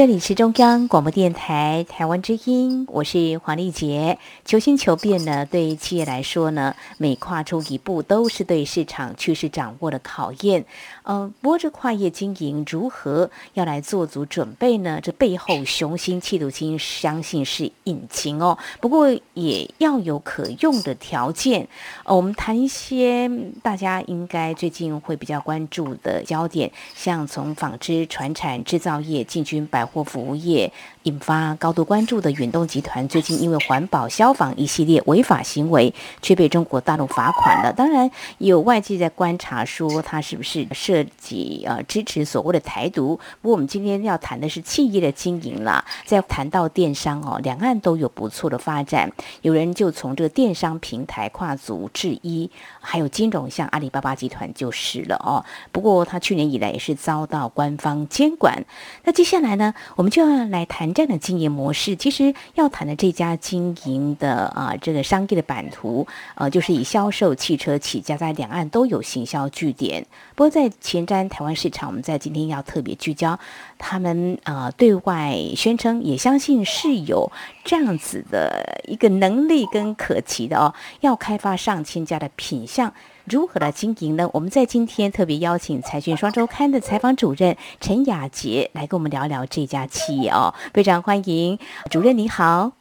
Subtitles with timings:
[0.00, 4.18] 这里是中央广播电台台湾之音，我是黄丽杰。
[4.46, 10.64] 求新求变呢，对企业来说呢，每跨出一步都是对市场趋势掌握的考验。
[11.02, 14.98] 呃，不过这跨业经营如何要来做足准备呢？
[15.02, 18.56] 这背后雄心气度心，相信是引擎哦。
[18.80, 21.68] 不过也要有可用的条件。
[22.04, 23.30] 呃，我们谈一些
[23.62, 30.72] 大家应该最近会比较关注的焦点，像从纺织、船产、制造业进军百或服务业。
[31.04, 37.72] 引发高度关注的远东集团，最近因为环保、消防一系列违法行为，却被中国大陆罚款了。
[37.72, 43.18] 当然，有外界在观察说，它是不是涉及呃支持所谓的台独？
[43.40, 45.82] 不过，我们今天要谈的是企业的经营啦。
[46.04, 49.10] 在谈到电商哦，两岸都有不错的发展。
[49.40, 55.42] 有人就从这个电商平台跨足制衣，还有金融，像阿里巴巴集团就是了哦。
[55.72, 58.62] 不过，它去年以来也是遭到官方监管。
[59.04, 60.89] 那接下来呢，我们就要来谈。
[60.92, 70.06] 这样的经营模式，其实要谈的这家经营的啊，这个商业的版图，呃，就是以销售汽车起家，在两岸都有行销据点。
[70.34, 73.38] 不过在前瞻台湾市场，我们在今天要特别聚焦
[73.78, 77.30] 他们呃对外宣称，也相信是有
[77.64, 82.92] 这样子的一个能力跟可期的哦，要开发上千家的品相。
[83.30, 84.28] 如何来经营呢？
[84.32, 91.56] 我们在今天特别邀请财讯双周刊的采访主任陈雅杰来跟我们聊聊这家企业哦，非常欢迎
[91.88, 92.72] 主任，你好。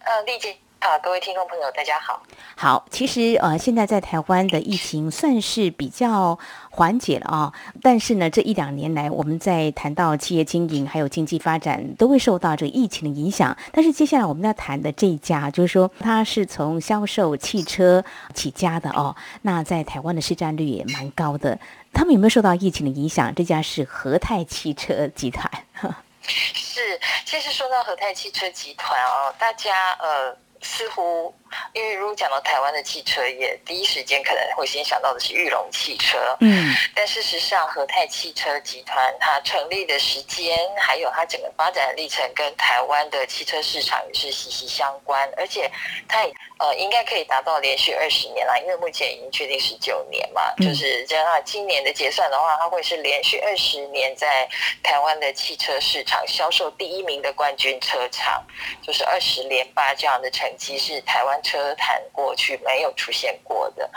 [0.00, 0.56] 嗯，丽姐。
[0.80, 2.20] 好，各位听众朋友，大家好。
[2.62, 6.38] 好，其实呃，现在在台湾的疫情算是比较
[6.70, 13.56] 缓解了啊，但是呢，这一两年来，我们在谈到企业经营还有经济发展，都会受到这个疫情的影响。
[13.72, 21.58] 但是接下来我们要谈的这一家，就是说它是从销售汽车起家的哦，那在台湾的市占率也蛮高的。
[21.92, 23.34] 他们有没有受到疫情的影响？
[23.34, 25.50] 这家是和泰汽车集团。
[26.22, 26.80] 是，
[27.24, 30.36] 其实说到和泰汽车集团哦，大家呃。
[30.64, 31.34] 似乎，
[31.72, 36.36] 因为如果讲到台湾的汽车业，第一时间可能会先想到的是玉龙汽车。
[36.40, 45.28] 嗯，但事实上，和泰汽车集团它成立的时间，还有它整个发展的历程，跟台湾的汽车市场也是息息相关。
[45.36, 45.70] 而且，
[46.08, 46.22] 它
[46.58, 50.54] 呃应该可以达到连续二十年了，因为目前已经确定十九年嘛。
[50.58, 54.48] 就是加上今年的结算的话，它会是连续二十年在
[54.82, 58.44] 台湾的汽车市场销售第一名的冠军车厂，
[58.86, 60.48] 就是二十连霸这样的成。
[60.58, 63.88] 绩是台湾车谈过去没有出现过的，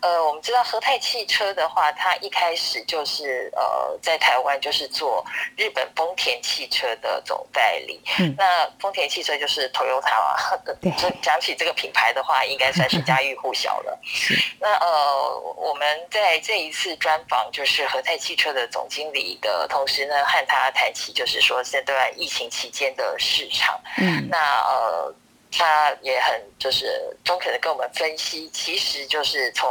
[0.00, 5.24] 呃，我们知道和泰汽车的话，它一开始就是呃在台湾就是做
[5.56, 8.00] 日本丰田汽车的总代理。
[8.18, 10.92] 嗯，那丰田汽车就是 Toyota 嘛，对，
[11.22, 13.98] 讲起这个品牌的话，应该算是家喻户晓了。
[14.60, 23.80] 那呃，我们在这一次专访就是和泰汽车的总经理的同时呢，和他谈起就是说这段疫情期间的市场。
[23.98, 25.14] 嗯，那呃。
[25.52, 29.68] 他也很就是中肯的跟我们分析，其实就是从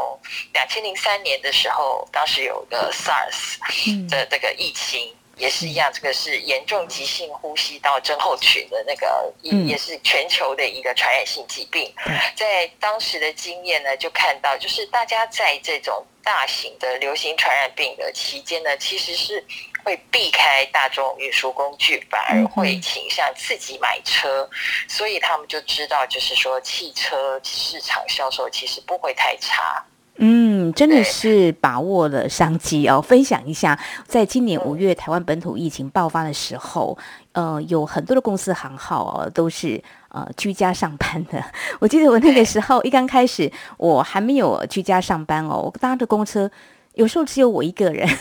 [0.54, 11.92] 两千零三年的时候，当时有个 SARS 的这个疫情，也是一样，这个是严重急性呼吸道症候群的那个，也是全球的一个传染性疾病。
[12.36, 19.44] 在当时的经验呢，就看到就是大家在这种大型的流行传染病的期间呢，其实是。
[19.84, 24.48] 会避开大众运输工具，反而会倾向自己买车，
[24.88, 29.84] 所以他们就知道，就是说汽车市场销售其实不会太差。
[30.18, 33.02] 嗯，真的是把握了商机哦。
[33.06, 36.98] 分享一下，在今年五月台湾本土疫情爆发的时候，
[37.32, 41.44] 呃，有很多的公司行号哦，都是呃居家上班的。
[41.80, 46.52] 我记得我那个时候一刚开始，我还没有居家上班哦，我搭着公车。
[46.96, 48.08] 有时候只有我一个人。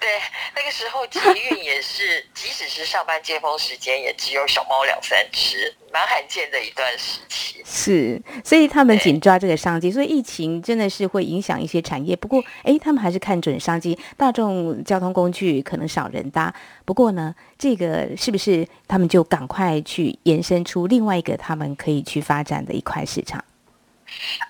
[0.00, 0.08] 对，
[0.54, 7.62] 那个时候捷运也是，即使是上班接风时间，也只有小猫两三只，蛮罕见的一段时期。
[7.64, 12.14] 是，所以他们紧抓这个商机，所以疫情真的是会影响一些产业。
[12.14, 16.54] 不过，哎，他们还是看准商机，大众交通工具可能少人搭。
[16.84, 23.44] 不过呢，这个是不是他们就赶快去延伸出另外一个他们可以去发展的一块市场？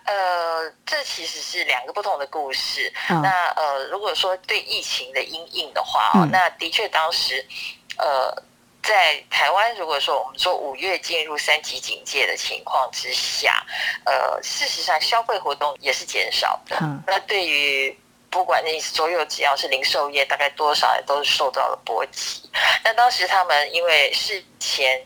[0.04, 0.14] 呃，
[0.86, 2.92] 这其实是两个不同的故事。
[3.08, 7.44] 那呃，如果说对疫情的阴影的话哦，那的确当时
[7.98, 8.34] 呃，
[8.82, 13.64] 在台湾，如果说我们说五月进入三级警戒的情况之下，
[14.04, 16.76] 呃，事实上消费活动也是减少的。
[17.06, 17.98] 那对于
[18.30, 22.48] 不管你所有只要是零售业，大概多少也都是受到了波及。
[22.84, 25.04] 那当时他们因为事前。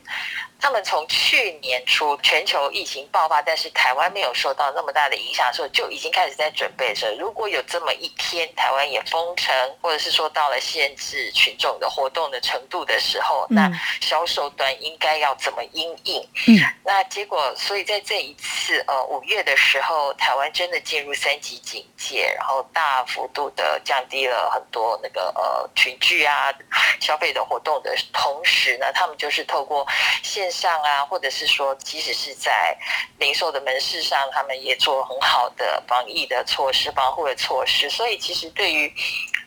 [0.65, 7.13] 他们从去年初全球疫情爆发，但是台湾没有受到那么大的影响的时候，就已经开始在准备着。
[7.17, 13.69] 如果有这么一天，台湾也封城，或者是说到了限制群众的活动的程度的时候，那
[14.01, 16.23] 销售端应该要怎么应应？
[16.47, 26.53] 嗯，那结果，所以在这一次呃五月的时候，台湾真的进入三级警戒，然后大幅度的降低了很多那个呃群聚啊
[27.01, 29.85] 消费的活动的同时呢，他们就是透过
[30.23, 30.53] 线。
[30.53, 32.77] 上啊，或者是说，即使是在
[33.19, 37.89] 零售的门市上，他们也做很好的防疫的措施、防护的措施。
[37.89, 38.93] 所以，其实对于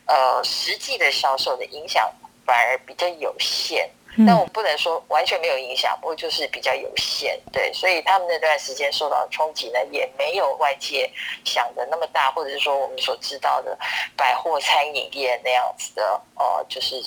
[0.08, 2.12] 呃实际的销售的影响
[2.44, 3.88] 反而比较有限。
[4.26, 7.40] 但我不能说完全没有影响，不过就是比较有限。
[7.52, 11.10] 对，所以他们那段时间受到的冲击呢，也没有外界
[11.44, 13.78] 想的那么大，或者是说我们所知道的
[14.16, 17.04] 百货餐饮业那样子的，呃，就是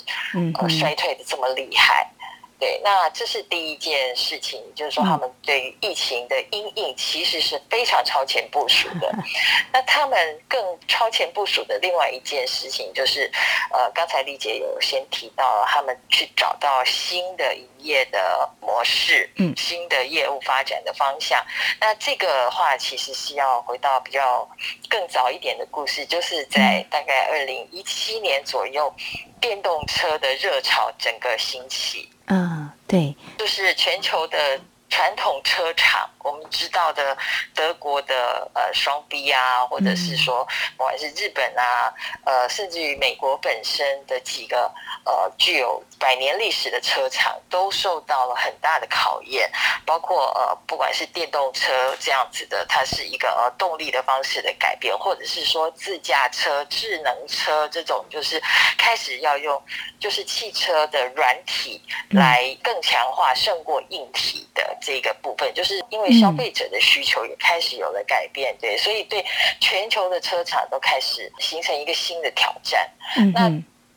[0.61, 2.11] 呃衰退的这么厉害。
[2.59, 9.09] 对，那这是第一件事情，就是说他们对于疫情的阴影其实是非常超前部署的。
[9.73, 13.31] 那他们更超前部署的另外一件事情，就是
[13.71, 21.41] 呃，刚才丽姐有先提到，他们去找到新的营业的模式，嗯，新的业务发展的方向。
[21.79, 24.49] 那这个话其实是要回到比较
[24.89, 28.93] 更早一点的故事，就是在大概二零一七年左右，
[29.41, 32.09] 电动车的热潮整个兴起。
[32.29, 36.09] 嗯，对，就是全球的传统车厂。
[36.21, 37.17] 我们知道的
[37.55, 40.47] 德国的呃双 B 啊，或者是说
[40.77, 41.91] 不管是日本啊，
[42.25, 44.71] 呃，甚至于美国本身的几个
[45.05, 49.51] 呃具有百年历史的车厂，都受到了很大的考验。
[49.87, 58.43] 包括呃，不管是电动车这样子的，它是一个呃动力的方式的改变，或者是说自驾车、智能车这种，就是
[58.77, 59.63] 开始要用
[59.99, 66.09] 就是汽车的软体来更强化胜过硬体的这个部分，就是因为。
[66.19, 69.25] 消费者的需求也开始有了改变，对，所以对
[69.61, 72.91] 全球的车厂都开始形成一个新的挑战。
[73.33, 73.49] 那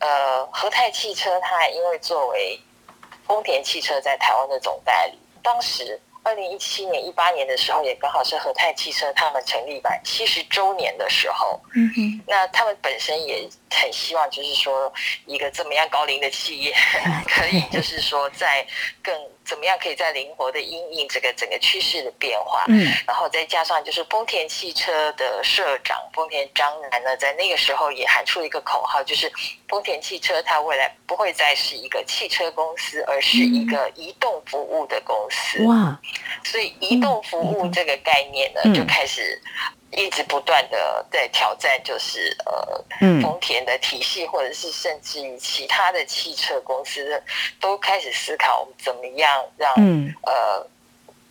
[0.05, 2.59] 呃，和泰汽车它因为作为
[3.25, 11.59] 丰田汽车在台湾的总代理，当时二零一七年、一八年的时候，也刚好是和泰汽车他们成立满七十周年的时候。
[11.73, 14.91] 嗯哼，那他们本身也很希望，就是说
[15.25, 16.75] 一个这么样高龄的企业，
[17.27, 18.65] 可以 就是说在
[19.01, 19.15] 更。
[19.43, 22.63] 怎么样可以在灵活的应应这个整个趋势的变化？
[22.69, 29.29] 嗯，然后再加上就是丰田汽车的社长丰田章男呢，在那个时候也喊出了一个口号，就是
[29.67, 35.65] 丰田汽车它未来不会再是一个汽车公司，而是一个移动服务的公司。
[35.65, 35.99] 哇，
[36.45, 39.41] 所以移动服务这个概念呢，就开始。
[39.91, 42.85] 一直不断的在挑战，就是呃，
[43.21, 47.21] 丰田的体系，或者是甚至于其他的汽车公司，
[47.59, 49.69] 都开始思考怎么样让
[50.23, 50.65] 呃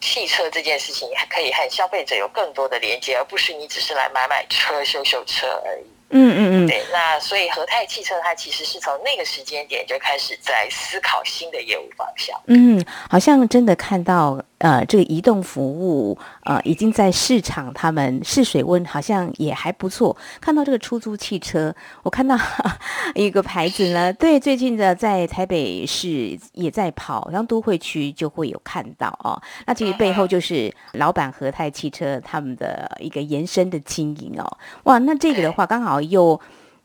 [0.01, 5.85] 汽车这件事情还可以和消费者有更多的连接，而不是你只是来买买车、修修车而已。
[6.13, 6.85] 嗯嗯嗯，对。
[6.93, 12.39] 那所以和泰汽车它其实是从那个时间点就开始在思考新的业务方向。
[12.47, 14.45] 嗯，好像真的看到。
[14.61, 20.15] 呃，这个移动服务，呃，已经在市场，他们试水温好像也还不错。
[20.39, 22.39] 看到这个出租汽车，我看到
[23.17, 29.41] 一个牌子呢，对，最近的在台北市也在跑，然后都会区就会有看到哦。
[29.67, 34.58] 那其实背后就是老板和泰汽车他们的一个延伸的经营哦。
[34.84, 36.39] 哇，那这个的话刚好又。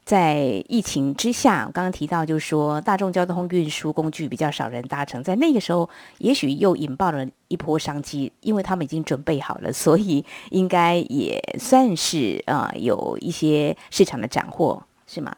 [0.05, 15.35] 在疫情之下，刚刚提到就是说，大众交通运输工具比较少人搭乘，在那个时候，也许又引爆了一波商机，因为他们已经准备好了，所以应该也算是啊有一些市场的斩获，是吗？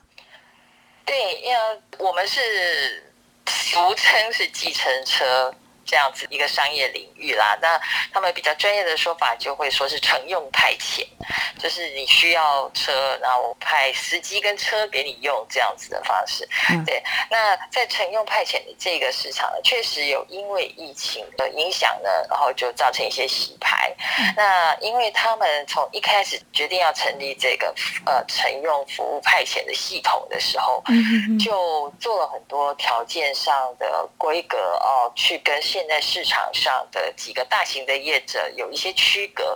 [1.05, 2.41] 对，因为我们是
[3.45, 5.55] 俗称是计程车。
[5.87, 7.79] 这样子一个商业领域啦，那
[8.13, 11.07] 他们比较专业的说法就会说是乘用派遣，
[11.57, 16.47] 就是你需要车，然后我派司机跟车给你用这样子的方式。
[16.85, 17.01] 对，
[17.31, 23.95] 那在乘用派遣的这个市场呢，确实有因为疫情的影响呢，然后就造成一些洗牌。
[24.35, 27.73] 那因为他们从一开始决定要成立这个
[28.05, 30.83] 呃乘用服务派遣的系统的时候，
[31.39, 35.57] 就做了很多条件上的规格哦，去跟。
[35.77, 39.55] 现在市场上的几个大型的业者有一些区隔，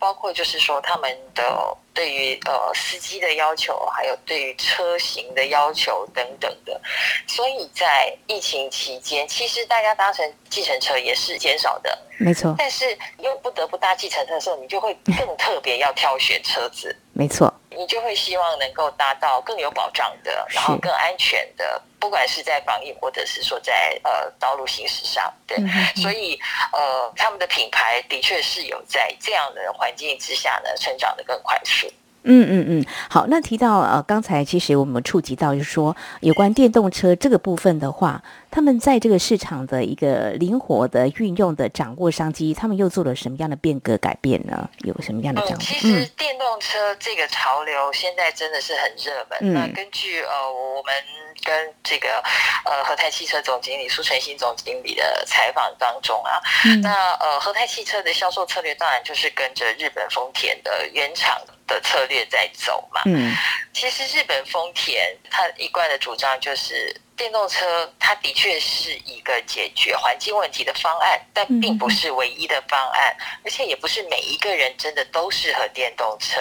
[0.00, 6.80] 包括就是说他们的对于呃司机的要求，还有对于车型的要求等等的。
[7.28, 12.52] 所以在疫情期间，其实大家搭乘计程车也是减少的，没错。
[12.58, 17.54] 但是又不得不搭计程车的时候，你就会更特别要挑选车子，没错。
[17.80, 25.56] 因你就会希望能够达到更有保障的，然后更安全的，不管是在防疫或者是说在呃道路行驶上，对，
[25.96, 26.38] 所以
[26.74, 31.90] 呃他们的品牌的确是有在这样的环境之下呢成长的更快速。
[32.24, 44.68] 嗯嗯嗯，好，那提到呃，刚才其实我们触及到，就是说有关电动车这个部分的话，他们在这个市场的一个灵活的运用的掌握商机，他们又做了什么样的变革改变呢？
[44.80, 45.56] 有什么样的掌握？
[45.58, 49.54] 其实电动车这个潮流现在真的是很热门。
[49.54, 50.30] 那根据呃
[50.76, 50.94] 我们
[51.44, 52.22] 跟这个
[52.64, 56.40] 呃和泰汽车总经理苏晨新总经理的采访当中啊，
[56.82, 61.40] 那呃和泰汽车的销售策略当然就是跟着日本丰田的原厂。
[61.70, 63.00] 的策略在走嘛？
[63.04, 63.32] 嗯，
[63.72, 66.92] 其实日本丰田它一贯的主张就是。
[67.20, 76.40] 电动车，它的确是一个解决环境问题的方案，但并不是唯一的方案，而且也不是每一个人真的都适合电动车。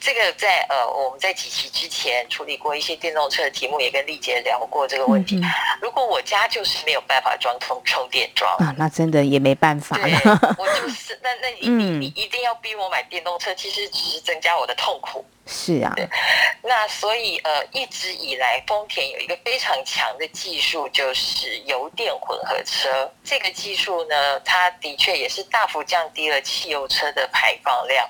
[0.00, 5.40] 这个在呃，我们在几期之前处理过一些电动车的题目，也跟丽姐聊过这个问题。
[5.80, 10.56] 如果我家就是没有办法装充充电桩啊，那真的也没办法了。
[10.58, 15.24] 我就是，那那你你你一定要逼我买电动车，其实只是增加我的痛苦。
[15.46, 15.94] 是啊，
[16.62, 23.08] 那所以呃，一直以来丰田有一个非常强的技术，就是油电混合车。
[23.22, 28.04] 这个技术呢，它的确也是大幅降低了汽油车的排放量，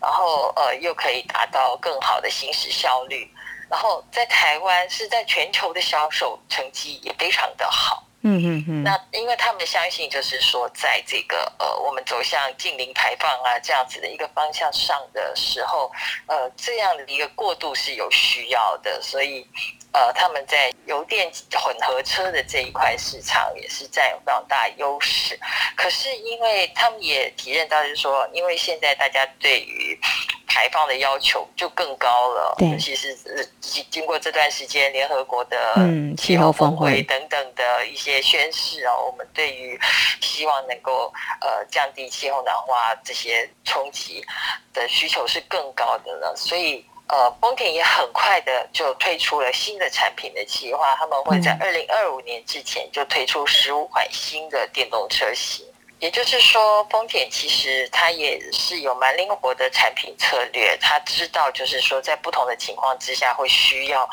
[0.00, 3.30] 然后呃，又可以达到更好的行驶效率。
[3.68, 8.02] 然后在台湾是在全球的销售成绩也非常的好。
[8.22, 15.90] 嗯嗯嗯，那因为他们相信，就是说，在这个呃，我们走向近零排放啊这样子的一个方向上的时候，
[16.26, 19.46] 呃，这样的一个过渡是有需要的，所以
[19.92, 25.38] 呃，他们在油电混合车的这一块市场也是占有非常大优势。
[25.76, 29.98] 可是，因为他们也体认到，就是说，因为现在大家对于
[30.46, 33.16] 排放的要求就更高了，尤其是
[33.60, 35.74] 经经过这段时间联合国的
[36.16, 39.78] 气候峰会等等的一些宣示啊，我们对于
[40.20, 44.24] 希望能够呃降低气候暖化这些冲击
[44.72, 55.66] 的需求是更高的了，所以呃丰田也很快的就推出了新的产品的计划，他们会在二零二五年之前就推出十五款新的电动车型。
[56.00, 64.08] 也就是说，丰田其实它也是有蛮灵活的产品策略，它知道就是说，在不同的情况之下会需要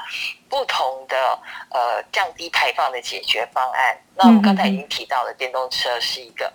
[0.49, 1.39] 不同的
[1.71, 3.97] 呃降低排放的解决方案。
[4.15, 6.51] 那我们刚才已经提到了，电动车是一个，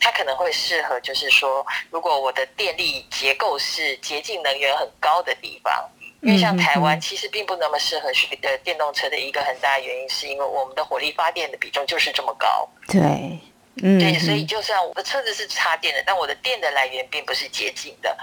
[0.00, 5.90] 它可能会适合就是说，如果我的电力结构是洁净能源很高的地方，
[6.20, 12.68] 因为像台湾其实并不那么适合去的电动车的一个很大原因，是因为我们的火力发电的比重就是这么高。
[12.86, 13.36] 对。
[13.78, 18.16] 对，所以就算我的车子是插电的，但我的电的来源并不是洁净的。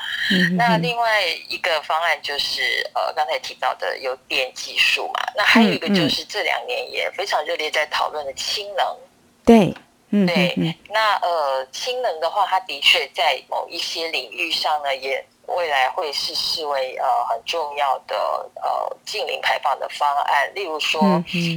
[0.57, 5.21] 那另外一个方案就是呃刚才提到的有电技术嘛。
[5.35, 8.97] 那还有一个就是这两年也非常热烈在讨论的氢能。
[9.45, 9.71] 对，
[10.09, 10.75] 嗯，对。
[10.89, 18.15] 那呃氢能的话，它的确在某一些领域上呢，也未来会是视为呃很重要的
[18.55, 20.51] 呃近零排放的方案。
[20.55, 20.99] 例如说，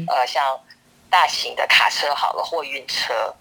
[0.08, 0.60] 呃像。
[1.10, 3.34] 大型的卡车好了，货运车，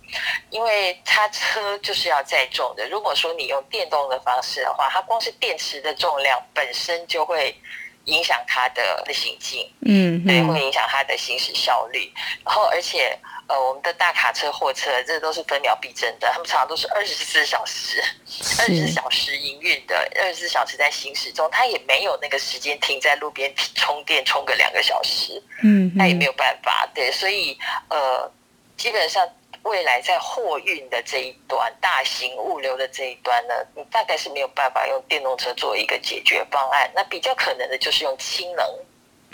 [0.49, 2.87] 因为它车就是要载重的。
[2.89, 7.55] 如果说你用电动的方式的话，它光是电池的重量本身就会
[8.05, 12.11] 影响他的行进，嗯，对，会影响他的行驶效率。
[12.43, 13.17] 然后，而且。
[13.47, 16.27] 呃，我们的大卡车、货车，这都是分秒必争的。
[16.33, 18.01] 他们常常都是二十四小时、
[18.57, 25.39] 二十四小时营运的，二十四小时在行驶中，他也没有那个时间停在路边充电充个两个小时。
[25.61, 26.89] 嗯，他也没有办法。
[26.95, 27.55] 对，所以
[27.87, 28.27] 呃，
[28.77, 29.23] 基本上
[29.65, 36.89] 未来在货运的这一端、大型物流的这一端呢，你大概是没有办法用电动车做一个解决方案。
[36.95, 38.65] 那比较可能的就是用氢能。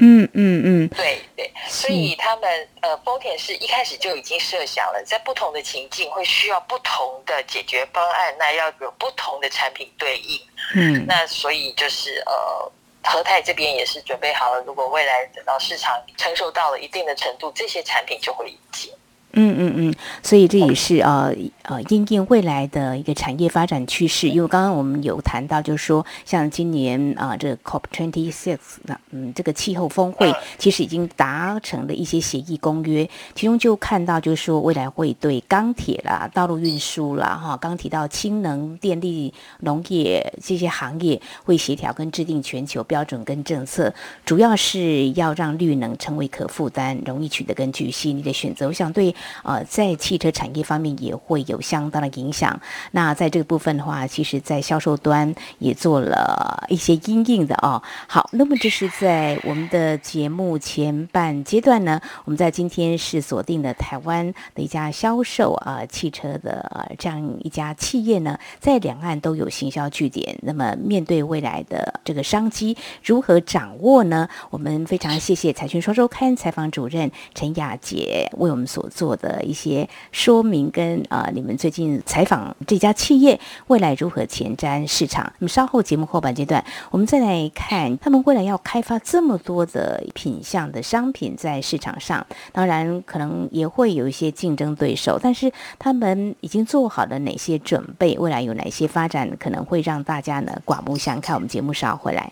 [0.03, 10.41] 嗯嗯嗯，对对，所以他们呃，丰田是一开始就已经设想了，在不同的情境会需要不同的解决方案，那要有不同的产品对应。
[10.75, 12.71] 嗯，那所以就是呃，
[13.03, 18.91] 和泰这边也是准备好了，如果未来等到市场承受到了一定的程度，这些产品就会引进。
[19.33, 21.33] 嗯嗯嗯，所以这也是呃
[21.63, 24.29] 呃，应应未来的一个产业发展趋势。
[24.29, 43.93] 因为刚刚我们有谈到，就是说，像今年啊，这 COP twenty six 那嗯，这个气候峰会其实已经达成了一些协议公约，其中就看到就是说，未来会对钢铁啦、道路运输啦、哈，刚提到氢能、电力、农业这些行业会协调跟制定全球标准跟政策，
[44.25, 48.67] 主要是要让绿能成为可负担、容易取得跟具吸引力的选择。
[48.67, 49.15] 我想对。
[49.43, 52.59] 呃，在汽车产业方面也会有相当的影响。
[52.91, 57.81] 那在这个部分的话，其实在销售端也做了一些阴应的哦。
[58.07, 70.37] 好，那么这是在我们的节目前半阶段呢，我们在今天是锁定了台湾的一家销售啊汽车的这样一家企业呢，在两岸都有行销据点。
[70.43, 74.27] 那么面对未来的这个商机，如何掌握呢？
[74.49, 85.31] 我们非常谢谢财讯双周刊采访主任陈雅杰为我们所做的一些说明，跟啊，你们最近采访这家企业未来如何前瞻市场。
[85.39, 98.17] 那么稍后节目后半阶段，我们再来看他们未来要开发这么多的品相的商品在市场上，当然可能也会有一些竞争对手，但是他们已经做好了哪些准备？
[98.17, 101.35] 未来有哪些发展可能会让大家呢刮目相看？
[101.35, 102.31] 我们节目稍后回来。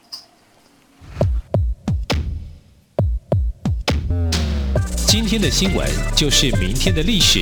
[5.11, 7.41] 今天的新闻就是明天的历史，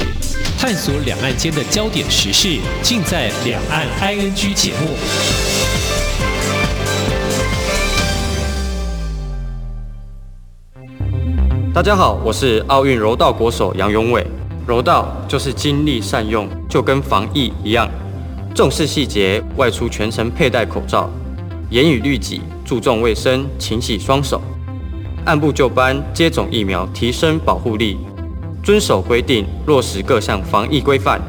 [0.57, 4.95] 探索两岸间的焦点时事，尽在《两岸 ING》节目。
[11.73, 14.25] 大家好，我是奥运柔道国手杨永伟。
[14.65, 17.89] 柔道就是精力善用，就跟防疫一样，
[18.55, 21.09] 重视细节，外出全程佩戴口罩，
[21.69, 24.41] 严以律己，注重卫生，勤洗双手。
[25.27, 27.97] 按部就班接种疫苗，提升保护力；
[28.63, 31.21] 遵守规定，落实各项防疫规范。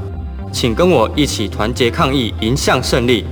[0.52, 3.24] 请跟我一起团结抗疫，迎向胜利！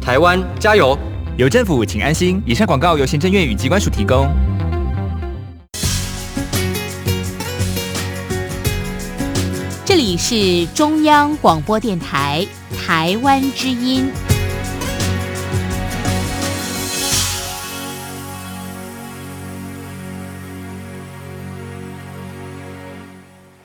[0.00, 0.98] 台湾加油！
[1.36, 2.42] 有政府，请安心。
[2.46, 4.26] 以上广告由行政院与机关署提供。
[9.84, 14.10] 这里是中央广播电台台湾之音。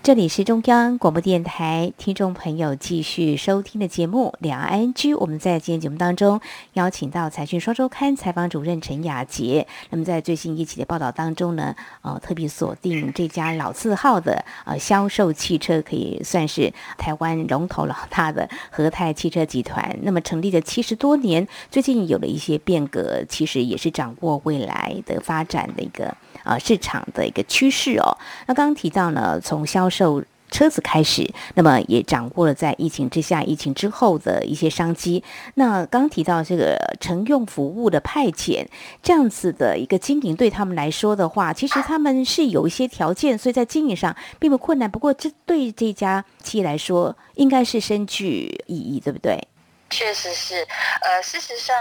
[0.01, 5.13] 这里是中央广播电台，听众朋友继续收听的节目《两岸 N G》。
[5.17, 6.39] 我们在今天节目当中
[6.73, 9.67] 邀请到财讯双周刊采访主任陈雅杰。
[9.89, 19.99] 那么在最新一期的报道当中呢，呃，特别锁定这家老字号的呃销售汽车，可以算是台湾龙头老大的和泰汽车集团。
[20.01, 26.15] 那么成立了七十多年，最近有了一些变革，其实也是掌握未来的发展的一个。
[26.43, 28.17] 啊，市场的一个趋势哦。
[28.47, 35.23] 那刚刚提到呢，从销售车子开始，那么也掌握了在疫情之下、疫情之后的一些商机。
[35.53, 38.65] 那刚提到这个乘用服务的派遣，
[39.03, 44.89] 这样子的一个经营，对他们来说的话，其实他们是有一些条件，所以在经营上并不困难。
[44.89, 49.47] 不过，这对这家企业来说，应该是深具意义，对不对？
[49.91, 50.65] 确实是。
[51.01, 51.75] 呃，事实上。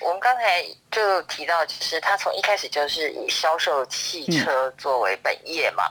[0.00, 5.84] 我们刚才就提到，就是他从一开始就是以销售汽车作为本业嘛，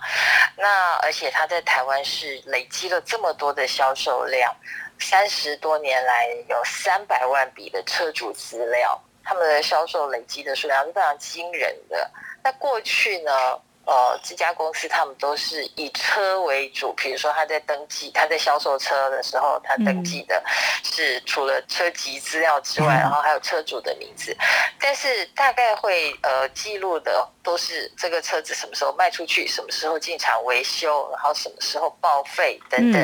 [0.57, 4.55] 那而且他在台湾是累积了这么多的销售量，
[4.99, 12.09] 三十多年来有三百万笔的车主资料，他们的销售累积的数量是非常惊人的。
[12.43, 13.31] 那过去呢？
[13.85, 20.43] 呃，这家公司他们都是以车为主，比如说他在登记，他在销售车的时候，他登记的
[20.83, 24.35] 是除了车籍资料之外，然后还有车主的名字，
[24.79, 33.01] 但是大概会呃记录的都是这个车子什么时候卖出去，什么时候进场维修，然后什么时候报废等等，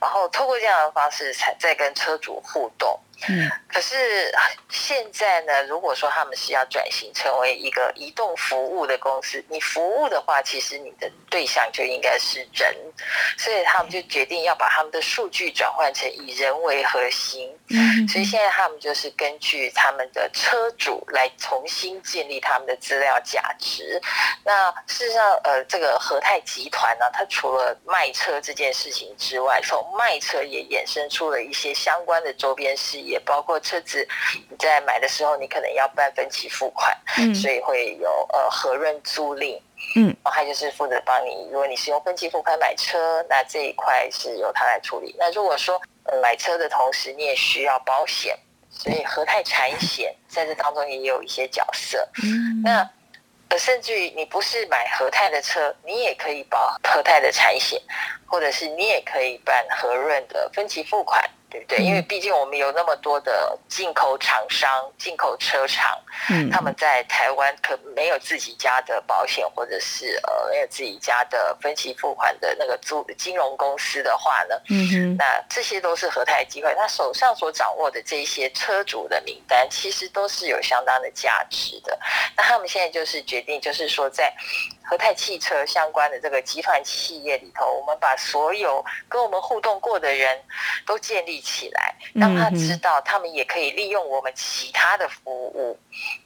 [0.00, 2.98] 然后透过这样的方式才在跟车主互动。
[3.26, 4.32] 嗯，可是
[4.68, 12.72] 现在呢，如果说他们是要转型成为一个移动服务的公司，你服务的话，其实你的对象就应该是人，
[13.36, 17.52] 所以他们就决定要把他们的数据转换成以人为核心。
[17.70, 24.00] 嗯，所以现在他们就是根据他们的车主来重新建立他们的资料价值。
[24.44, 33.07] 那事实上，呃，这个和泰集团呢，它除了卖车这件事情之外，从卖车也衍生出了一些相关的周边事业。
[33.08, 34.06] 也包括车子，
[34.48, 39.60] 你在买的时候，你可能要办分期付款，嗯，所以会有呃和润租赁，
[39.96, 45.14] 嗯，然后他就是负责帮你，如果你是用分期付款买车，那这一块是由他来处理。
[45.18, 45.80] 那如果说
[46.22, 48.38] 买车的同时你也需要保险，
[48.70, 52.90] 所以和泰产险在这当中也有一些角色，嗯，那
[53.48, 57.80] 呃甚至于你不是买和泰的车，你也可以保和泰的产险，
[58.26, 61.24] 或者是你也可以办和润的分期付款。
[61.50, 61.78] 对不对？
[61.78, 65.98] 因为毕竟我们有那么多的进口厂商、进口车厂，
[66.30, 81.98] 嗯，他们在台湾可没有自己家的保险，或者是呃没有自己家的分期付款的那个租金融公司的话呢，嗯哼，那这些都是合泰机会，他手上所掌握的这些车主的名单，其实都是有相当的价值的。
[82.36, 84.32] 那他们现在就是决定，就是说在
[84.88, 90.40] 和泰汽车相关的这个集团企业里头，我们把所有跟我们互动过的人
[90.86, 95.78] 都建立起来，让他知道他们也可以利用我们其他的服务。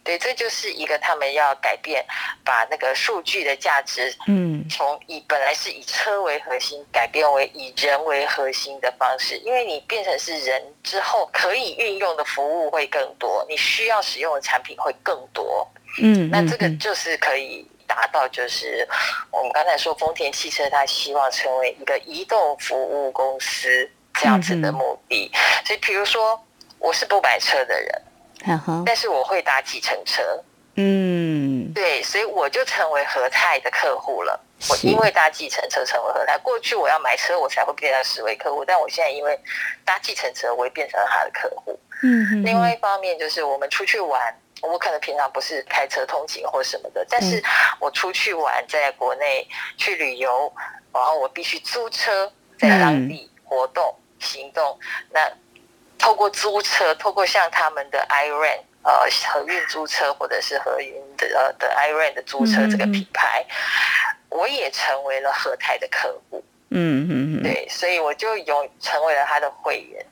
[0.05, 2.05] 对，这就是一个他们要改变，
[2.45, 9.37] 把那个数据的价值，嗯，从以本来是以车为核心，改变为以人为核心的方式。
[9.39, 15.67] 因为你变成是人之后，可以运用的服务会更多，你需要使用的产品会更多。
[16.01, 18.89] 嗯，那这个就是可以达到，就是
[19.31, 25.31] 我们刚才说丰田汽车，它希望成为一个移动服务公司这样子的目的。
[25.65, 26.43] 所以，比如说，
[26.79, 28.03] 我是不买车的人。
[28.87, 30.23] 但是我会搭计程车，
[30.75, 34.41] 嗯，对，所以我就成为和泰的客户了。
[34.69, 39.39] 我因为搭计程车成为和泰，过去我要买车我才会变成十位客户，但我现在因为
[39.85, 41.79] 搭计程车，我会变成他的客户。
[42.03, 47.43] 嗯，另外一方面就是我们出去玩，我可能平常不是开车通勤或什么的，但是
[47.79, 49.47] 我出去玩，在国内
[49.77, 50.53] 去旅游，
[50.93, 54.79] 然后我必须租车在当地活动行动，
[55.11, 55.31] 那。
[55.99, 63.47] 透过租车，透过像他们的 iRent，呃，合运租车或者是合运的呃的 iRent 的租车这个品牌，
[64.29, 66.43] 我也成为了和泰的客户。
[66.75, 70.05] 嗯嗯嗯，对，所以我就有成为了他的会员。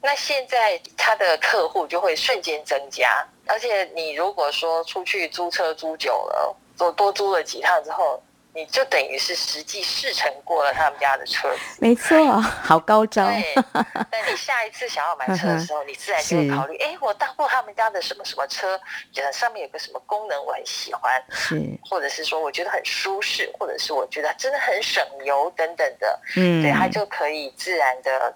[0.00, 8.22] 那现在他的客户就会瞬间增加，而且你如果说出去租车租久了，多多租了几趟之后。
[8.58, 13.24] 你就等于是实际试乘过了他们家的车子，没错，好高招。
[13.26, 13.54] 对，
[14.10, 18.76] 那你下一次想要买车的时候，你自然就会考虑：哎，我搭过他们家的什么什么车，
[19.12, 28.34] 觉得上面有个什么功能我很喜欢，是，或者是说我觉得很舒适，或者是我觉得真的很省油等等的，嗯，对，它就可以自然的。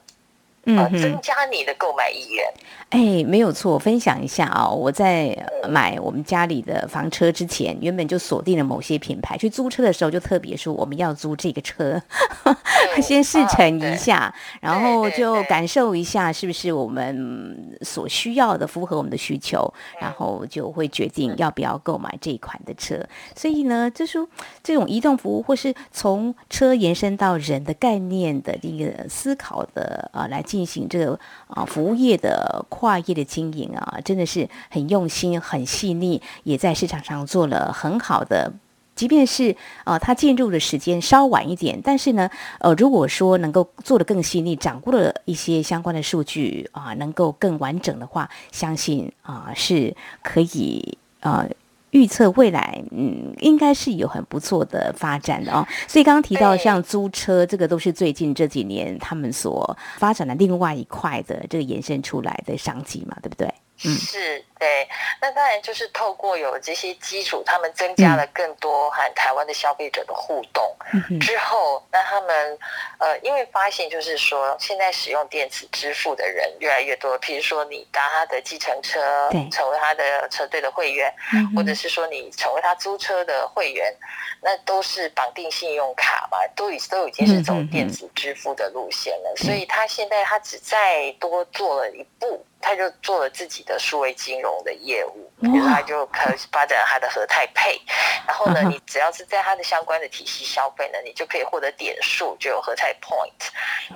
[0.65, 2.45] 呃，增加你的购买意愿。
[2.91, 4.69] 哎，没有错，分享一下啊！
[4.69, 5.35] 我在
[5.69, 9.37] 买我们家里的房车之前，原本就锁定了某些品牌。
[9.37, 12.01] 去租车的时候，就特别说我们要租这个车，
[13.03, 23.03] 先试乘一下，然后就感受一下是不是我们所需要的，符合我们的需求，然后就会决定要不要购买这一款的车。
[23.35, 24.19] 所以呢，就是
[24.63, 30.41] 这种移动服务，或是从车延伸到人的概念的一个思考的啊，来。
[30.53, 38.53] 进行这个啊服务业的跨业的经营啊，真的是很用心、很细腻，也在市场上做了很好的。
[38.95, 42.29] 即便是呃，他进入的时间稍晚一点，但是呢，
[42.61, 51.47] 呃，如果说能够做得更细腻，掌握了一些相关的数据啊，能够更完整的话，相信啊是可以啊。
[51.93, 55.67] 预测未来，嗯，应该是有很不错的发展的哦。
[55.87, 63.49] 所以刚刚提到像租车，这个都是最近这几年他们所发展的另外一块的这个延伸出来的商机嘛，对不对？
[63.85, 64.45] 嗯，是。
[64.63, 64.89] 对，
[65.21, 70.73] 那当然就是透过有这些基础，他们增加了更多和台湾的消费者的互动
[71.19, 72.57] 之后，那他们
[72.99, 81.13] 呃，因为发现就是说，现在使用电子支付的人越来越多，比如说你搭他的计程车，成为他的车队的会员，
[81.57, 83.93] 或者是说你成为他租车的会员，
[84.41, 94.53] 那都是绑定信用卡嘛，都已都已经是走电子支付的路线了，所以他现在他只再多做了一步，他就做了自己的数位金融。
[94.65, 95.29] 的业务，
[95.69, 97.81] 他就开始发展他的和泰配，
[98.29, 103.51] 然后呢，你只要是在他的相关的体系消费呢，你就可以获得点数，就有和泰 point。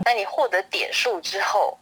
[0.04, 1.78] 那你获得点数之后，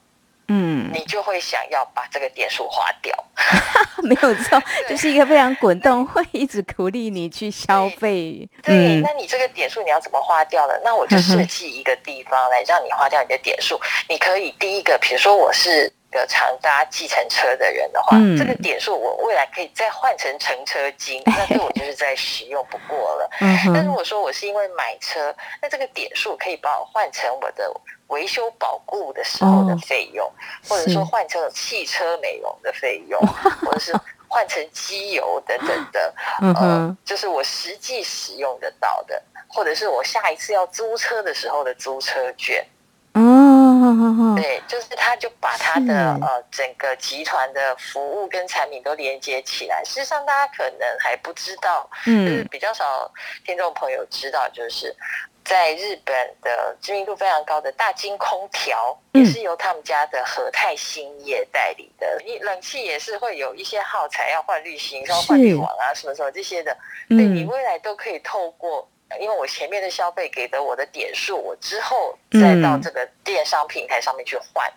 [0.48, 3.16] 嗯，你就会想要把这个点数花掉，
[4.02, 8.48] 没有错， 就是一个非常滚动，会一直鼓励你去消费。
[8.62, 10.74] 对，那你这个点数你要怎么花掉呢？
[10.84, 13.80] 那我就设计一个地方来让你花掉你的点数。
[14.08, 15.92] 你可以第一个，比如说我是。
[16.14, 23.28] 个常搭计程车的人的话，这个点数我未来可以再换成乘车金， 那对我就是再使用不过了。
[23.40, 27.68] 但如果说我是因为买车，那这个点数可以把我换成我的
[28.14, 30.30] 维修保固的时候的费用，
[30.68, 33.20] 或者说换成汽车美容的费用，
[33.66, 33.92] 或者是
[34.28, 36.14] 换成机油等等的，
[36.60, 42.64] 呃，就是我实际使用得到的，或者是我下一次要租车的时候的租车券。
[43.16, 49.84] 嗯对，就是他，就把他的呃整个集团的服务跟产品都连接起来。
[49.84, 53.08] 事实上，大家可能还不知道，嗯，比较少
[53.44, 54.92] 听众朋友知道，就是
[55.44, 62.20] 在日本的知名度非常高的大金空调，也是由他们家的和泰兴业代理的。
[62.24, 66.76] 你冷气也是会有一些耗材要换滤芯，要换滤网啊，什么什么这些的，
[67.08, 68.88] 对你未来都可以透过。
[69.20, 74.68] 因为我前面的消费给的我的点数，我之后再到这个电商平台上面去换。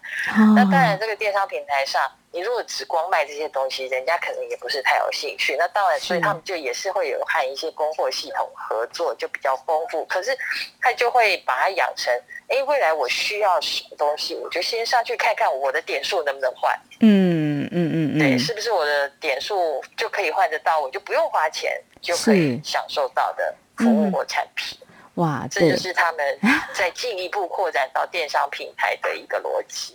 [0.53, 5.55] 那当然，这个电商平台上你如果只光卖这些东西，人家可能也不是太有兴趣。
[5.57, 10.05] 那当然，所以他们就也是会有和一些供货系统合作，就比较丰富。
[10.05, 10.37] 可是
[10.81, 12.13] 他就会把它养成，
[12.47, 16.77] 哎，未来我需要什么东西，我就先上去看看我的点数能不能换。
[16.99, 24.77] 嗯嗯嗯嗯，对，是不是我的点数就可以换得到，我就不用花钱就可以享受到的服务或产品。
[25.17, 26.25] 哇，这就是他们
[26.73, 29.93] 在进一步扩展到电商平台的一个逻辑。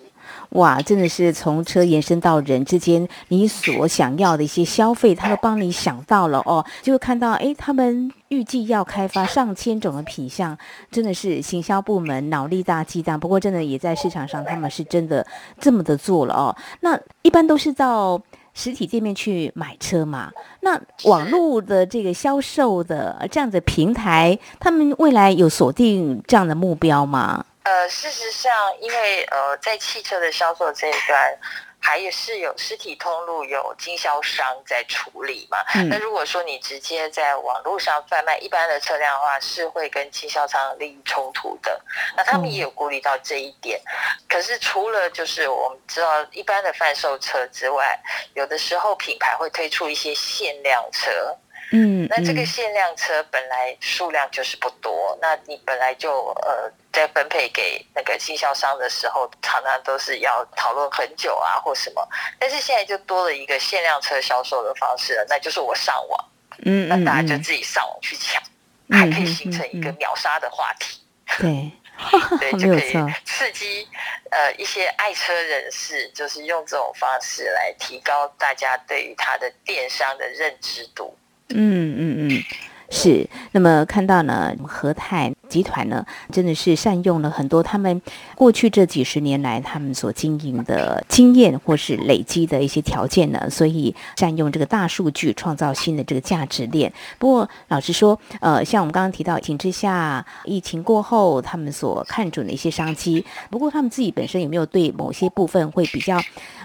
[0.50, 6.64] 哇，真的是从车延伸到人之间，你所想要的一些消费，他都帮你想到了哦。
[6.82, 10.56] 就会看到，哎，他们预计要开发上千种的品相，
[10.90, 13.18] 真的是行销部门脑力大激荡。
[13.18, 15.26] 不过，真的也在市场上，他们是真的
[15.60, 16.56] 这么的做了哦。
[16.80, 18.20] 那一般都是到。
[18.54, 20.30] 实体店面去买车嘛？
[20.60, 27.44] 那网络的这个销售的这样的平台，他们未来有锁定这样的目标吗？
[27.62, 31.38] 呃，事实上，因为呃，在汽车的销售这一端。
[31.82, 35.58] 还是有实体通路，有经销商在处理嘛？
[35.90, 41.78] 那如果说你直接在网络上贩卖一般的车辆的话，是会跟经销商利益冲突的。
[42.16, 43.80] 那他们也有顾虑到这一点。
[44.28, 47.98] 可是除了就是我们知道一般的贩售车之外，
[48.34, 51.36] 有的时候品牌会推出一些限量车。
[51.74, 62.06] 嗯，那这个限量车本来数量就是不多，那你本来就呃在分配给那个经销商的时候，常常都是要讨论很久啊或什么，
[62.38, 68.42] 但是现在就多了一个限量车销售的方式了，那就是我上网，嗯那大家就自己上网去抢，
[68.90, 71.00] 还可以形成一个秒杀的话题，
[71.38, 71.72] 对，
[72.38, 72.92] 对，就可以
[73.24, 73.88] 刺激
[74.30, 81.16] 呃一些爱车人士，就是用这种方式来提高大家对于它的电商的认知度。
[81.54, 82.42] 嗯嗯嗯，
[82.90, 83.28] 是。
[83.52, 85.32] 那么看到呢，和泰。
[85.52, 88.00] 集团呢，真的是善用了很多他们
[88.34, 96.90] 过去这几十年来他们所经营的经验，或是累积的一些条件呢，所以善用这个大数据创造新的这个价值链。
[97.18, 103.22] 不过，老实说，呃，像我们刚刚提到，疫情之下，疫情过后，他们所看准的一些商机。
[103.50, 106.18] 不过，他们自己本身有没有对某些部分会比较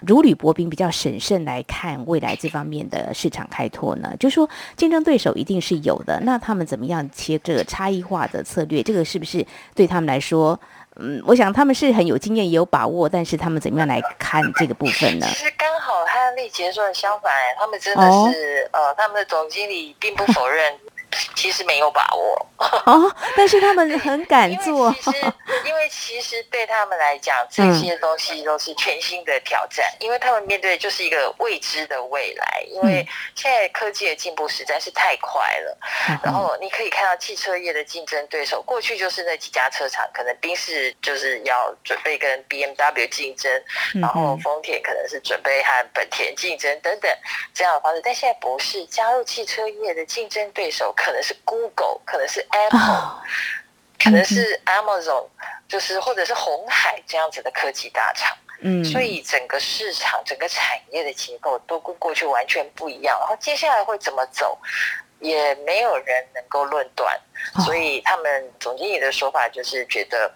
[0.06, 4.16] 如履薄冰、比较审慎来看未来这方面的市场开拓呢？
[4.18, 8.77] 就说竞争对手一定是有的，那他们怎么样切这个差异化的策略？
[8.84, 10.60] 这个是不是对他们来说，
[10.96, 15.28] 嗯，我想他们是很有经验也有把握，但是他们怎么样来看这个部分呢？
[15.30, 20.74] 其实刚好和丽杰说的相反，他们真的是，呃，他们的总经理并不否认。
[21.38, 22.48] 其实没有把握
[22.88, 24.92] 哦，但是他们很敢 做。
[24.94, 25.18] 其实，
[25.64, 32.66] 因为其实对他们来讲，这些东西都是全新的挑战，因为他们面对的就是一个未知的未来。
[32.72, 35.78] 因为现在科技的进步实在是太快了，
[36.24, 43.52] 然后你可以看到汽车业的竞争对手，过去就是那几家车厂，可能宾士就是要准备跟 B M W 竞争，
[44.02, 47.12] 然后丰田可能是准备和本田竞争等等
[47.54, 50.92] 这样的方式，但现在不是加入汽车业的竞争对手。
[50.98, 53.22] 可能是 Google，可能是 Apple，
[54.02, 55.28] 可能是 Amazon，
[55.68, 58.38] 就是或者是红海这样子的科技大厂。
[58.62, 63.18] 嗯，所以整个市场、整个产业的结构都跟过去完全不一样。
[63.20, 64.58] 然后接下来会怎么走，
[65.20, 67.20] 也没有人能够论断。
[67.66, 70.34] 所以他们总经理的说法就是觉得，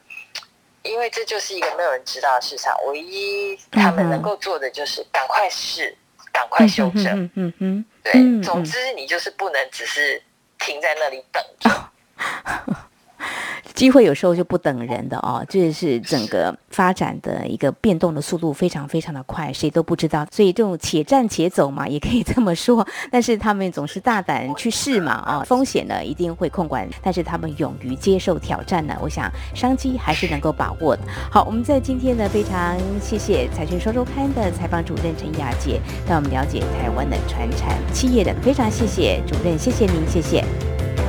[0.83, 5.97] 因为这就是一个没有人知道的市场，唯一他们能够做的就是赶快试，
[6.31, 7.27] 赶快修正。
[7.35, 10.21] 嗯嗯，对，总之你就是不能只是。
[10.61, 11.69] 停在那里等着。
[13.81, 20.23] 机会有时候就不等人的哦，这是整个发展的一个变动的速度非常非常的快，谁都不知道。
[20.31, 22.87] 所以这种且战且走嘛，也可以这么说。
[23.09, 31.01] 但是他们总是大胆去试嘛，啊，风险呢一定会控管，但是他们勇于接受挑战呢，我想商机还是能够把握的。
[31.31, 40.45] 好，我们在今天呢非常谢谢财讯双周刊的采访主任陈雅姐，带我们了解台湾的传产企业的，非常谢谢主任，谢谢您，谢谢，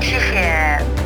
[0.00, 1.01] 谢谢。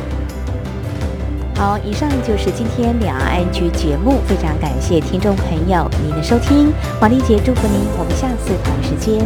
[1.57, 9.25] 好，以上就是今天两岸局节目，非常感谢听众朋友您的收听，王丽姐祝福您，我们下次同一时间